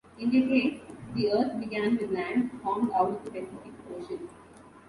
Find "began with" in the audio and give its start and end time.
1.59-2.09